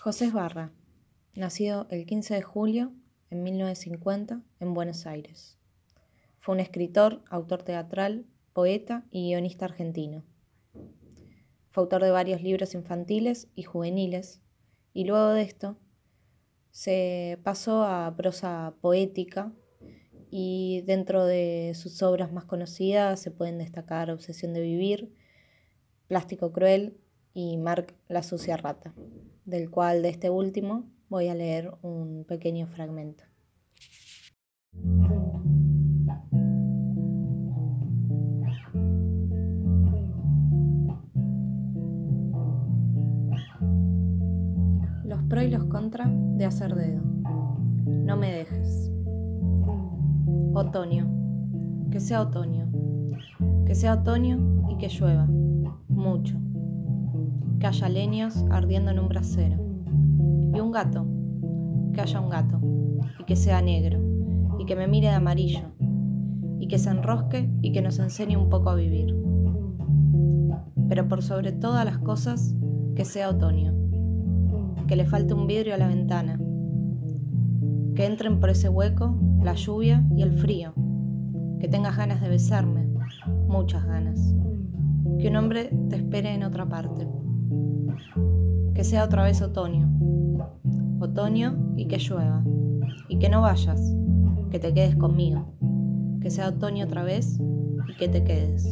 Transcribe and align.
José 0.00 0.26
Esbarra, 0.26 0.70
nacido 1.34 1.88
el 1.90 2.06
15 2.06 2.34
de 2.34 2.42
julio 2.42 2.92
en 3.30 3.42
1950 3.42 4.42
en 4.60 4.72
Buenos 4.72 5.06
Aires. 5.06 5.58
Fue 6.36 6.54
un 6.54 6.60
escritor, 6.60 7.24
autor 7.28 7.64
teatral, 7.64 8.24
poeta 8.52 9.04
y 9.10 9.30
guionista 9.30 9.64
argentino. 9.64 10.22
Fue 11.72 11.82
autor 11.82 12.04
de 12.04 12.12
varios 12.12 12.42
libros 12.42 12.74
infantiles 12.74 13.48
y 13.56 13.64
juveniles, 13.64 14.40
y 14.94 15.04
luego 15.04 15.30
de 15.30 15.42
esto 15.42 15.76
se 16.70 17.40
pasó 17.42 17.82
a 17.82 18.14
prosa 18.16 18.74
poética 18.80 19.52
y 20.30 20.82
dentro 20.82 21.26
de 21.26 21.72
sus 21.74 22.04
obras 22.04 22.32
más 22.32 22.44
conocidas 22.44 23.18
se 23.18 23.32
pueden 23.32 23.58
destacar 23.58 24.12
Obsesión 24.12 24.54
de 24.54 24.60
Vivir, 24.60 25.12
Plástico 26.06 26.52
Cruel 26.52 27.00
y 27.34 27.56
Mark 27.56 27.94
la 28.08 28.22
sucia 28.22 28.56
rata, 28.56 28.92
del 29.44 29.70
cual 29.70 30.02
de 30.02 30.08
este 30.08 30.30
último 30.30 30.84
voy 31.08 31.28
a 31.28 31.34
leer 31.34 31.72
un 31.82 32.24
pequeño 32.24 32.66
fragmento. 32.66 33.24
Los 45.04 45.22
pros 45.24 45.44
y 45.44 45.48
los 45.48 45.64
contra 45.64 46.06
de 46.08 46.44
hacer 46.44 46.74
dedo. 46.74 47.02
No 47.86 48.16
me 48.16 48.32
dejes. 48.32 48.90
Otoño. 50.54 51.06
Que 51.90 52.00
sea 52.00 52.22
otoño. 52.22 52.70
Que 53.66 53.74
sea 53.74 53.94
otoño 53.94 54.66
y 54.70 54.76
que 54.76 54.88
llueva. 54.88 55.26
Mucho. 55.88 56.36
Que 57.58 57.66
haya 57.66 57.88
leños 57.88 58.44
ardiendo 58.50 58.90
en 58.90 58.98
un 58.98 59.08
brasero. 59.08 59.56
Y 60.54 60.60
un 60.60 60.72
gato. 60.72 61.06
Que 61.92 62.00
haya 62.00 62.20
un 62.20 62.30
gato. 62.30 62.60
Y 63.20 63.24
que 63.24 63.36
sea 63.36 63.62
negro. 63.62 64.00
Y 64.58 64.66
que 64.66 64.76
me 64.76 64.88
mire 64.88 65.08
de 65.08 65.14
amarillo. 65.14 65.72
Y 66.60 66.68
que 66.68 66.78
se 66.78 66.90
enrosque 66.90 67.50
y 67.62 67.72
que 67.72 67.82
nos 67.82 67.98
enseñe 67.98 68.36
un 68.36 68.48
poco 68.48 68.70
a 68.70 68.74
vivir. 68.74 69.14
Pero 70.88 71.08
por 71.08 71.22
sobre 71.22 71.52
todas 71.52 71.84
las 71.84 71.98
cosas, 71.98 72.54
que 72.94 73.04
sea 73.04 73.30
otoño. 73.30 73.74
Que 74.86 74.96
le 74.96 75.04
falte 75.04 75.34
un 75.34 75.46
vidrio 75.46 75.74
a 75.74 75.78
la 75.78 75.88
ventana. 75.88 76.40
Que 77.94 78.06
entren 78.06 78.40
por 78.40 78.50
ese 78.50 78.68
hueco 78.68 79.18
la 79.42 79.54
lluvia 79.54 80.04
y 80.16 80.22
el 80.22 80.32
frío, 80.32 80.74
que 81.60 81.68
tengas 81.68 81.96
ganas 81.96 82.20
de 82.20 82.28
besarme, 82.28 82.88
muchas 83.48 83.84
ganas, 83.86 84.34
que 85.18 85.28
un 85.28 85.36
hombre 85.36 85.70
te 85.88 85.96
espere 85.96 86.34
en 86.34 86.42
otra 86.42 86.68
parte, 86.68 87.08
que 88.74 88.84
sea 88.84 89.04
otra 89.04 89.24
vez 89.24 89.42
otoño, 89.42 89.88
otoño 91.00 91.74
y 91.76 91.86
que 91.86 91.98
llueva, 91.98 92.44
y 93.08 93.18
que 93.18 93.28
no 93.28 93.40
vayas, 93.42 93.80
que 94.50 94.58
te 94.58 94.72
quedes 94.72 94.96
conmigo, 94.96 95.54
que 96.20 96.30
sea 96.30 96.48
otoño 96.48 96.84
otra 96.84 97.02
vez 97.02 97.40
y 97.88 97.96
que 97.96 98.08
te 98.08 98.24
quedes. 98.24 98.66